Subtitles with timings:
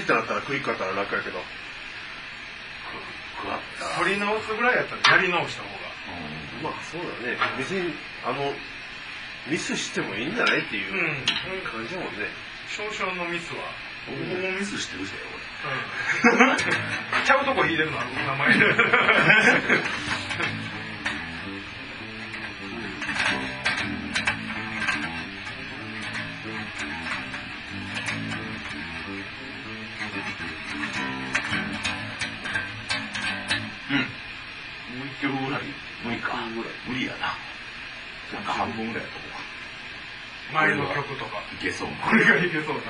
[0.00, 1.38] ってなったらクイックあったら楽やけど
[3.98, 5.74] 取り直すぐらいやったらやり直した方が、
[6.58, 7.36] うん、まあそうだね。
[7.58, 7.92] 別に
[8.24, 8.52] あの
[9.50, 10.92] ミスしてもいいんじゃないっていう
[11.64, 12.08] 感じもね、
[12.68, 13.60] 少々のミスは。
[14.06, 15.12] 僕もミスしてるぜ
[16.36, 16.56] 俺、うん、
[17.24, 18.52] ちゃうとこ引いてるの名前
[38.44, 39.32] 半分ぐらいやと思う。
[40.52, 41.42] 前の曲とか。
[41.58, 42.82] いけそうこれがいけそうな。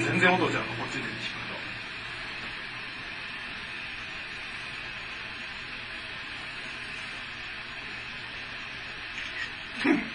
[0.00, 1.10] 全然音じゃんこっちで聞く
[9.84, 10.12] と。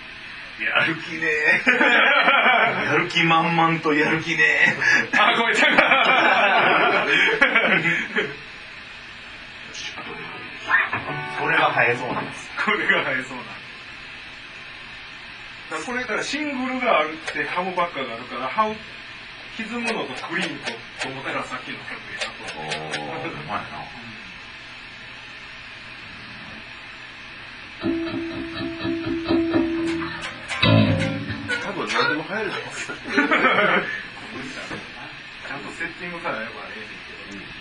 [0.63, 1.27] やる気ね
[2.85, 4.75] やる気満々とやる気ね
[5.17, 6.26] あごめんなさい
[11.39, 12.49] これが生えそうなんです。
[12.65, 13.51] これが生えそうなんだ
[15.85, 18.75] これからシングルがあるってハムバッカーがあるからハム
[19.57, 20.71] 歪むのとクリームと
[21.01, 23.83] と思ったらさっきの曲やとおおうまいな
[31.63, 32.73] 多分何でも入ると思う
[35.57, 37.57] ちゃんとセッティングさえあればええねんけど、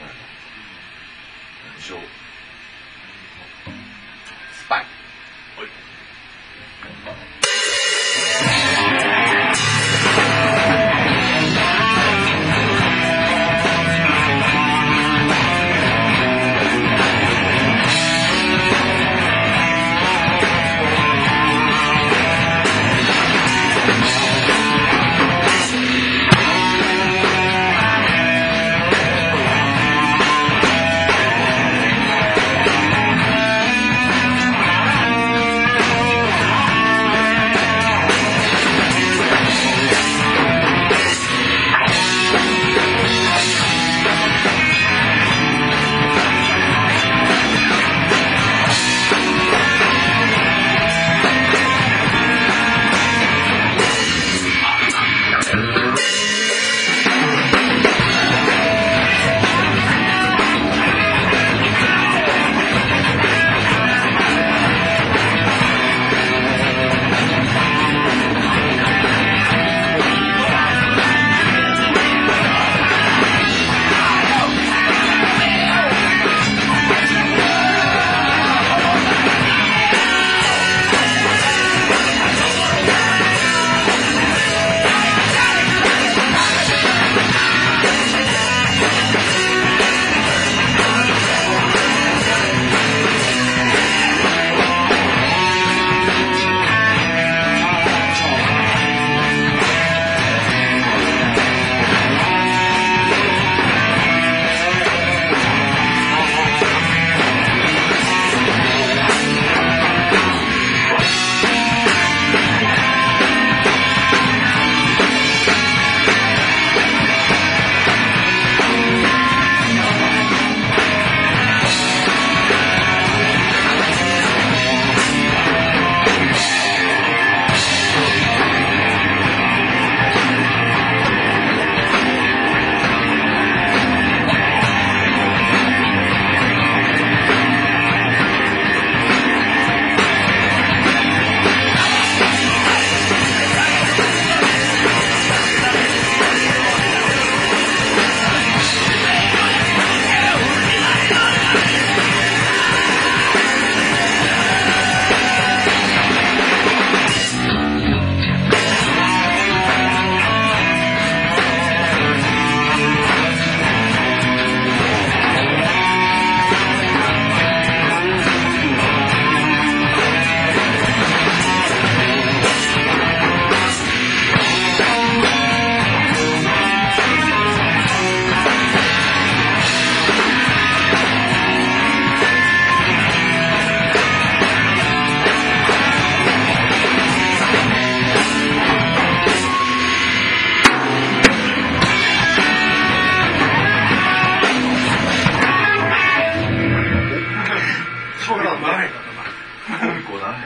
[200.06, 200.38] 構な。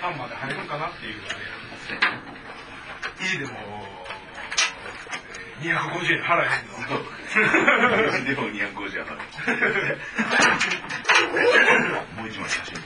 [0.00, 1.34] ハンで入るかなっていうので、
[3.20, 3.52] 家でも、
[5.60, 6.76] 二百五十円払えんの。
[8.24, 9.16] でも250円払
[9.48, 9.56] え。
[12.16, 12.76] もう一枚写真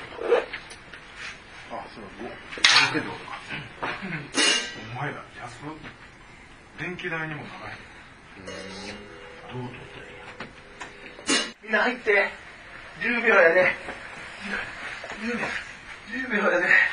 [1.73, 2.33] あ、そうだ、もう、
[2.93, 3.11] けど。
[4.93, 5.67] お前ら、安っ
[6.79, 7.77] 電気代にもならへん。
[9.53, 9.81] どうとっ。
[11.63, 12.31] みんな入って、
[13.01, 13.77] 10秒やで、ね。
[15.21, 15.47] 10秒。
[16.09, 16.90] 10秒で。